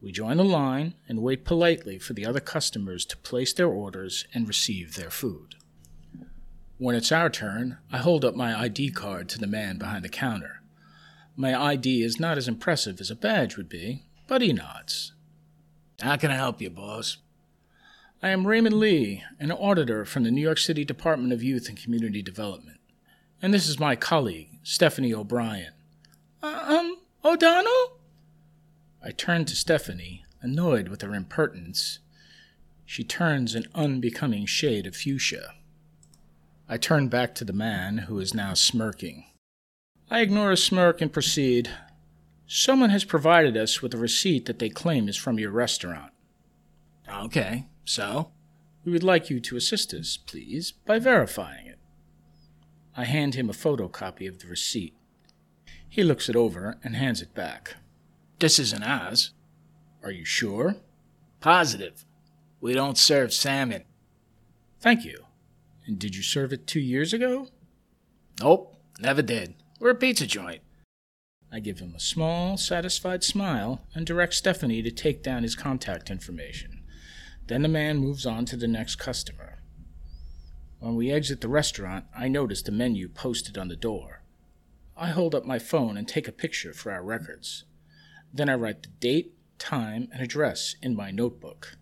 We 0.00 0.12
join 0.12 0.36
the 0.36 0.44
line 0.44 0.94
and 1.08 1.22
wait 1.22 1.44
politely 1.44 1.98
for 1.98 2.12
the 2.12 2.24
other 2.24 2.38
customers 2.38 3.04
to 3.06 3.16
place 3.16 3.52
their 3.52 3.66
orders 3.66 4.26
and 4.32 4.46
receive 4.46 4.94
their 4.94 5.10
food. 5.10 5.56
When 6.78 6.94
it's 6.94 7.10
our 7.10 7.30
turn, 7.30 7.78
I 7.90 7.98
hold 7.98 8.24
up 8.24 8.36
my 8.36 8.56
ID 8.56 8.92
card 8.92 9.28
to 9.30 9.40
the 9.40 9.48
man 9.48 9.76
behind 9.76 10.04
the 10.04 10.08
counter. 10.08 10.62
My 11.34 11.60
ID 11.60 12.04
is 12.04 12.20
not 12.20 12.38
as 12.38 12.46
impressive 12.46 13.00
as 13.00 13.10
a 13.10 13.16
badge 13.16 13.56
would 13.56 13.68
be, 13.68 14.04
but 14.28 14.40
he 14.40 14.52
nods. 14.52 15.14
How 16.00 16.14
can 16.14 16.30
I 16.30 16.36
help 16.36 16.62
you, 16.62 16.70
boss? 16.70 17.16
I 18.24 18.30
am 18.30 18.46
Raymond 18.46 18.76
Lee, 18.76 19.22
an 19.38 19.52
auditor 19.52 20.06
from 20.06 20.22
the 20.22 20.30
New 20.30 20.40
York 20.40 20.56
City 20.56 20.82
Department 20.82 21.30
of 21.34 21.42
Youth 21.42 21.68
and 21.68 21.76
Community 21.76 22.22
Development. 22.22 22.80
And 23.42 23.52
this 23.52 23.68
is 23.68 23.78
my 23.78 23.96
colleague, 23.96 24.60
Stephanie 24.62 25.12
O'Brien. 25.12 25.74
Uh, 26.42 26.64
um, 26.66 26.96
O'Donnell? 27.22 27.98
I 29.02 29.10
turn 29.10 29.44
to 29.44 29.54
Stephanie, 29.54 30.24
annoyed 30.40 30.88
with 30.88 31.02
her 31.02 31.14
impertinence. 31.14 31.98
She 32.86 33.04
turns 33.04 33.54
an 33.54 33.66
unbecoming 33.74 34.46
shade 34.46 34.86
of 34.86 34.96
fuchsia. 34.96 35.52
I 36.66 36.78
turn 36.78 37.08
back 37.08 37.34
to 37.34 37.44
the 37.44 37.52
man, 37.52 37.98
who 38.08 38.18
is 38.20 38.32
now 38.32 38.54
smirking. 38.54 39.26
I 40.10 40.20
ignore 40.22 40.52
his 40.52 40.62
smirk 40.64 41.02
and 41.02 41.12
proceed. 41.12 41.68
Someone 42.46 42.88
has 42.88 43.04
provided 43.04 43.54
us 43.54 43.82
with 43.82 43.92
a 43.92 43.98
receipt 43.98 44.46
that 44.46 44.60
they 44.60 44.70
claim 44.70 45.10
is 45.10 45.16
from 45.18 45.38
your 45.38 45.50
restaurant. 45.50 46.12
Okay, 47.06 47.66
so? 47.84 48.30
We 48.84 48.92
would 48.92 49.02
like 49.02 49.30
you 49.30 49.40
to 49.40 49.56
assist 49.56 49.94
us, 49.94 50.16
please, 50.16 50.72
by 50.72 50.98
verifying 50.98 51.66
it. 51.66 51.78
I 52.96 53.04
hand 53.04 53.34
him 53.34 53.48
a 53.48 53.54
photocopy 53.54 54.28
of 54.28 54.40
the 54.40 54.46
receipt. 54.46 54.94
He 55.88 56.02
looks 56.02 56.28
it 56.28 56.36
over 56.36 56.78
and 56.84 56.96
hands 56.96 57.22
it 57.22 57.34
back. 57.34 57.76
This 58.38 58.58
isn't 58.58 58.82
ours. 58.82 59.32
Are 60.02 60.10
you 60.10 60.24
sure? 60.24 60.76
Positive. 61.40 62.04
We 62.60 62.74
don't 62.74 62.98
serve 62.98 63.32
salmon. 63.32 63.84
Thank 64.80 65.04
you. 65.04 65.24
And 65.86 65.98
did 65.98 66.16
you 66.16 66.22
serve 66.22 66.52
it 66.52 66.66
two 66.66 66.80
years 66.80 67.12
ago? 67.12 67.48
Nope, 68.40 68.76
never 68.98 69.22
did. 69.22 69.54
We're 69.78 69.90
a 69.90 69.94
pizza 69.94 70.26
joint. 70.26 70.62
I 71.52 71.60
give 71.60 71.78
him 71.78 71.94
a 71.94 72.00
small, 72.00 72.56
satisfied 72.56 73.22
smile 73.22 73.82
and 73.94 74.04
direct 74.04 74.34
Stephanie 74.34 74.82
to 74.82 74.90
take 74.90 75.22
down 75.22 75.42
his 75.42 75.54
contact 75.54 76.10
information. 76.10 76.73
Then 77.46 77.62
the 77.62 77.68
man 77.68 77.98
moves 77.98 78.24
on 78.24 78.46
to 78.46 78.56
the 78.56 78.68
next 78.68 78.96
customer. 78.96 79.58
When 80.78 80.96
we 80.96 81.10
exit 81.10 81.40
the 81.40 81.48
restaurant, 81.48 82.06
I 82.16 82.28
notice 82.28 82.62
the 82.62 82.72
menu 82.72 83.08
posted 83.08 83.58
on 83.58 83.68
the 83.68 83.76
door. 83.76 84.22
I 84.96 85.08
hold 85.08 85.34
up 85.34 85.44
my 85.44 85.58
phone 85.58 85.96
and 85.96 86.06
take 86.06 86.28
a 86.28 86.32
picture 86.32 86.72
for 86.72 86.92
our 86.92 87.02
records. 87.02 87.64
Then 88.32 88.48
I 88.48 88.54
write 88.54 88.82
the 88.82 88.88
date, 89.00 89.32
time, 89.58 90.08
and 90.12 90.22
address 90.22 90.76
in 90.82 90.94
my 90.94 91.10
notebook. 91.10 91.76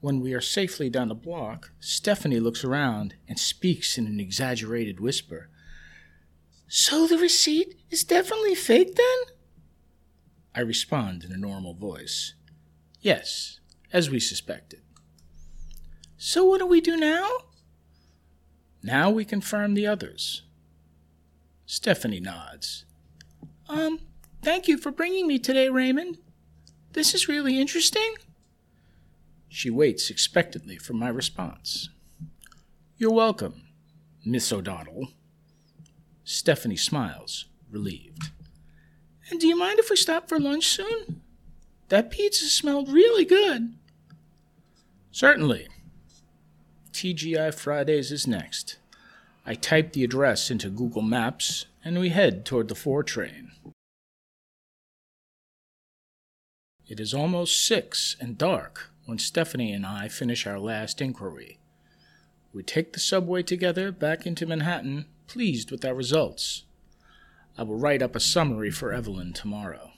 When 0.00 0.20
we 0.20 0.34
are 0.34 0.40
safely 0.40 0.88
down 0.88 1.08
the 1.08 1.14
block, 1.14 1.72
Stephanie 1.80 2.40
looks 2.40 2.62
around 2.62 3.14
and 3.28 3.38
speaks 3.38 3.98
in 3.98 4.06
an 4.06 4.20
exaggerated 4.20 5.00
whisper. 5.00 5.48
So 6.68 7.06
the 7.06 7.18
receipt 7.18 7.74
is 7.90 8.04
definitely 8.04 8.54
fake 8.54 8.94
then? 8.96 9.34
I 10.54 10.60
respond 10.60 11.24
in 11.24 11.32
a 11.32 11.36
normal 11.36 11.74
voice. 11.74 12.34
Yes, 13.00 13.60
as 13.92 14.10
we 14.10 14.20
suspected. 14.20 14.80
So 16.16 16.44
what 16.44 16.58
do 16.58 16.66
we 16.66 16.80
do 16.80 16.96
now? 16.96 17.28
Now 18.82 19.10
we 19.10 19.24
confirm 19.24 19.74
the 19.74 19.86
others. 19.86 20.42
Stephanie 21.66 22.20
nods. 22.20 22.84
Um, 23.68 24.00
thank 24.42 24.68
you 24.68 24.78
for 24.78 24.90
bringing 24.90 25.26
me 25.26 25.38
today, 25.38 25.68
Raymond. 25.68 26.18
This 26.92 27.14
is 27.14 27.28
really 27.28 27.60
interesting. 27.60 28.14
She 29.48 29.70
waits 29.70 30.10
expectantly 30.10 30.78
for 30.78 30.92
my 30.92 31.08
response. 31.08 31.88
You're 32.96 33.12
welcome, 33.12 33.62
Miss 34.24 34.52
O'Donnell. 34.52 35.08
Stephanie 36.24 36.76
smiles, 36.76 37.46
relieved. 37.70 38.30
And 39.30 39.40
do 39.40 39.46
you 39.46 39.58
mind 39.58 39.78
if 39.78 39.90
we 39.90 39.96
stop 39.96 40.28
for 40.28 40.38
lunch 40.38 40.68
soon? 40.68 41.22
That 41.88 42.10
pizza 42.10 42.46
smelled 42.46 42.88
really 42.88 43.24
good. 43.24 43.74
Certainly. 45.12 45.68
TGI 46.92 47.54
Fridays 47.54 48.10
is 48.10 48.26
next. 48.26 48.78
I 49.44 49.54
type 49.54 49.92
the 49.92 50.02
address 50.02 50.50
into 50.50 50.68
Google 50.68 51.02
Maps 51.02 51.66
and 51.84 51.98
we 52.00 52.08
head 52.08 52.44
toward 52.44 52.68
the 52.68 52.74
4 52.74 53.04
train. 53.04 53.52
It 56.88 57.00
is 57.00 57.14
almost 57.14 57.64
six 57.64 58.16
and 58.20 58.38
dark 58.38 58.90
when 59.06 59.18
Stephanie 59.18 59.72
and 59.72 59.86
I 59.86 60.08
finish 60.08 60.46
our 60.46 60.58
last 60.58 61.00
inquiry. 61.00 61.58
We 62.52 62.62
take 62.62 62.92
the 62.92 63.00
subway 63.00 63.42
together 63.42 63.92
back 63.92 64.26
into 64.26 64.46
Manhattan, 64.46 65.06
pleased 65.26 65.70
with 65.70 65.84
our 65.84 65.94
results. 65.94 66.64
I 67.58 67.62
will 67.62 67.78
write 67.78 68.02
up 68.02 68.16
a 68.16 68.20
summary 68.20 68.70
for 68.70 68.92
Evelyn 68.92 69.32
tomorrow. 69.32 69.92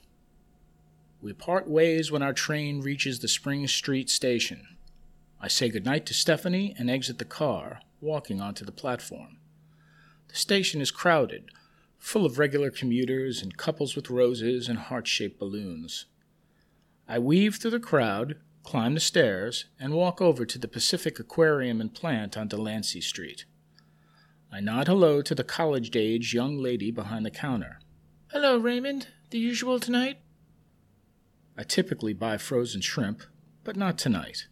We 1.21 1.33
part 1.33 1.67
ways 1.67 2.11
when 2.11 2.21
our 2.21 2.33
train 2.33 2.79
reaches 2.81 3.19
the 3.19 3.27
Spring 3.27 3.67
Street 3.67 4.09
station. 4.09 4.65
I 5.41 5.49
say 5.49 5.69
goodnight 5.69 6.05
to 6.07 6.13
Stephanie 6.13 6.73
and 6.77 6.89
exit 6.89 7.17
the 7.17 7.25
car, 7.25 7.81
walking 7.99 8.39
onto 8.39 8.63
the 8.63 8.71
platform. 8.71 9.37
The 10.29 10.35
station 10.35 10.79
is 10.79 10.91
crowded, 10.91 11.51
full 11.97 12.25
of 12.25 12.39
regular 12.39 12.71
commuters 12.71 13.41
and 13.41 13.57
couples 13.57 13.95
with 13.95 14.09
roses 14.09 14.69
and 14.69 14.79
heart 14.79 15.07
shaped 15.07 15.39
balloons. 15.39 16.05
I 17.07 17.19
weave 17.19 17.55
through 17.55 17.71
the 17.71 17.79
crowd, 17.79 18.37
climb 18.63 18.93
the 18.93 18.99
stairs, 18.99 19.65
and 19.79 19.93
walk 19.93 20.21
over 20.21 20.45
to 20.45 20.57
the 20.57 20.67
Pacific 20.67 21.19
Aquarium 21.19 21.81
and 21.81 21.93
Plant 21.93 22.37
on 22.37 22.47
Delancey 22.47 23.01
Street. 23.01 23.45
I 24.51 24.61
nod 24.61 24.87
hello 24.87 25.21
to 25.21 25.35
the 25.35 25.43
college 25.43 25.95
age 25.95 26.33
young 26.33 26.57
lady 26.57 26.91
behind 26.91 27.25
the 27.25 27.31
counter. 27.31 27.79
Hello, 28.31 28.57
Raymond. 28.57 29.07
The 29.31 29.39
usual 29.39 29.79
tonight? 29.79 30.19
I 31.59 31.63
typically 31.63 32.13
buy 32.13 32.37
frozen 32.37 32.79
shrimp, 32.79 33.21
but 33.65 33.75
not 33.75 33.97
tonight. 33.97 34.47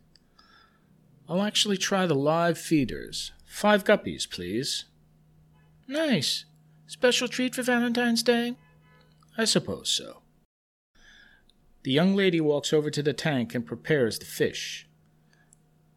I'll 1.29 1.41
actually 1.41 1.77
try 1.77 2.05
the 2.05 2.13
live 2.13 2.57
feeders. 2.57 3.31
Five 3.45 3.85
guppies, 3.85 4.29
please. 4.29 4.83
Nice. 5.87 6.43
Special 6.85 7.29
treat 7.29 7.55
for 7.55 7.61
Valentine's 7.61 8.23
Day? 8.23 8.57
I 9.37 9.45
suppose 9.45 9.87
so. 9.87 10.21
The 11.83 11.93
young 11.93 12.13
lady 12.13 12.41
walks 12.41 12.73
over 12.73 12.89
to 12.89 13.01
the 13.01 13.13
tank 13.13 13.55
and 13.55 13.65
prepares 13.65 14.19
the 14.19 14.25
fish. 14.25 14.85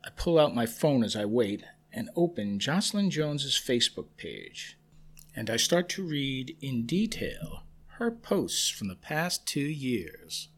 I 0.05 0.11
pull 0.11 0.39
out 0.39 0.55
my 0.55 0.65
phone 0.65 1.03
as 1.03 1.17
I 1.17 1.25
wait 1.25 1.65
and 1.93 2.09
open 2.15 2.61
Jocelyn 2.61 3.11
Jones's 3.11 3.61
Facebook 3.61 4.11
page, 4.17 4.79
and 5.35 5.51
I 5.51 5.57
start 5.57 5.89
to 5.89 6.07
read 6.07 6.57
in 6.61 6.87
detail 6.87 7.65
her 7.99 8.13
posts 8.13 8.69
from 8.69 8.87
the 8.87 8.95
past 8.95 9.45
two 9.45 9.59
years. 9.59 10.51